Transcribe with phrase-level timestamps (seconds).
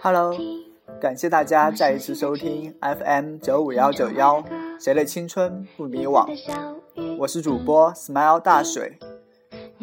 [0.00, 0.32] Hello，
[1.00, 4.44] 感谢大家再一次收听 FM 九五幺九幺，
[4.78, 6.28] 谁的青春不迷惘？
[7.18, 8.96] 我是主播 Smile 大水，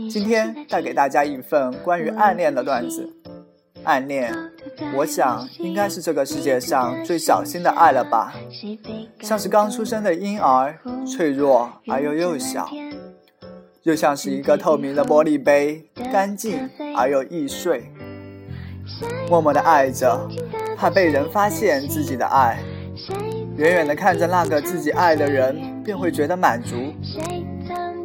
[0.09, 3.13] 今天带给大家一份关于暗恋的段子。
[3.84, 4.34] 暗恋，
[4.95, 8.34] 我想应该是这个世界上最小心的爱了吧，
[9.20, 12.70] 像是刚出生的婴儿，脆弱而又幼小，
[13.84, 17.91] 又像是一个透明的玻璃杯，干净而又易碎。
[19.30, 20.27] 默默的爱着，
[20.77, 22.57] 怕被人发现自己的爱，
[23.58, 26.75] 远远的看着那个自己爱的人，便会觉得满足。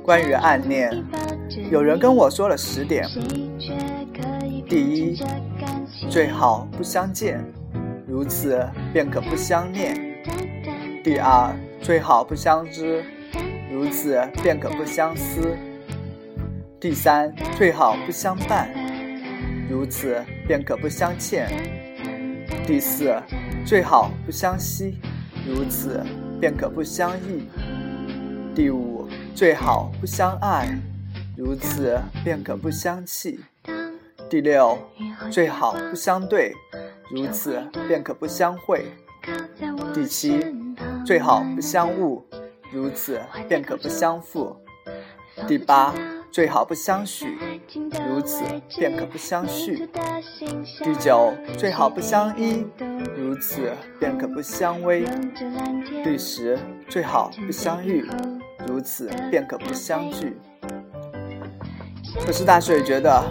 [0.02, 0.90] 关于暗恋，
[1.70, 3.06] 有人跟我说了十点：
[4.68, 5.18] 第一，
[6.08, 7.44] 最好不相见，
[8.06, 9.94] 如此便可不相念；
[11.04, 13.04] 第二，最好不相知，
[13.70, 15.42] 如此便可不相思；
[16.80, 18.68] 第三，最好不相伴。
[19.70, 21.48] 如此便可不相欠。
[22.66, 23.14] 第四，
[23.64, 24.94] 最好不相惜；
[25.46, 26.04] 如此
[26.40, 27.48] 便可不相忆。
[28.52, 30.66] 第五，最好不相爱；
[31.36, 33.38] 如此便可不相弃。
[34.28, 34.76] 第六，
[35.30, 36.52] 最好不相对；
[37.08, 38.86] 如此便可不相会。
[39.94, 40.44] 第七，
[41.06, 42.24] 最好不相误；
[42.72, 44.56] 如此便可不相负。
[45.46, 45.94] 第八。
[46.32, 47.36] 最好不相许，
[48.08, 48.44] 如此
[48.78, 49.88] 便可不相续。
[50.82, 52.64] 第九，最好不相依，
[53.16, 55.04] 如此便可不相偎。
[56.04, 56.56] 第十，
[56.88, 58.08] 最好不相遇，
[58.64, 60.36] 如此便可不相聚。
[62.24, 63.24] 可是大水觉得，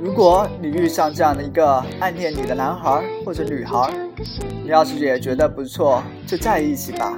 [0.00, 3.88] 如果你遇上这样的一个暗恋你的男孩或者女孩，
[4.64, 7.16] 你要是也觉得不错，就在一起吧。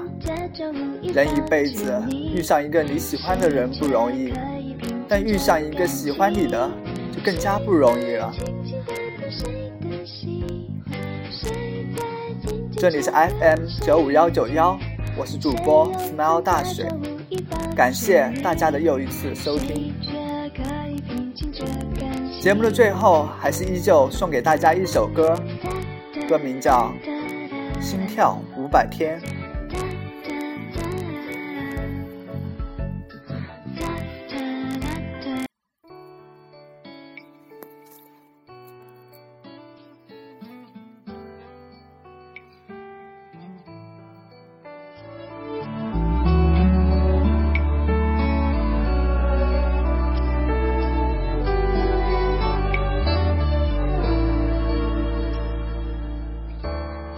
[1.02, 4.34] 人一辈子遇上一个你喜欢的人不容易。
[5.08, 6.70] 但遇上一个喜欢你的，
[7.12, 8.32] 就更加不容易了。
[12.76, 14.78] 这里是 FM 九五幺九幺，
[15.16, 16.86] 我是主播 Smile 大水，
[17.76, 19.94] 感谢大家的又一次收听。
[22.40, 25.34] 节目的最后，还是依旧送给大家一首歌，
[26.28, 26.92] 歌名叫
[27.82, 29.20] 《心跳五百天》。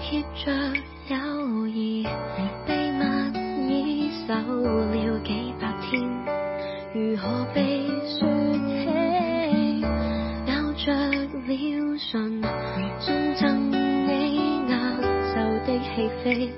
[0.08, 0.52] 贴着
[1.08, 2.06] 友谊
[2.64, 2.72] 秘
[3.66, 6.00] 密已守了几百天。
[6.94, 8.20] 如何被说
[8.68, 9.80] 起
[10.46, 12.40] 咬着了唇
[13.00, 14.74] 送赠你压
[15.34, 15.34] 就
[15.66, 16.52] 的气飞